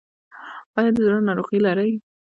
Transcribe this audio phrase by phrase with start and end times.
[0.77, 1.91] ایا د زړه ناروغي لرئ؟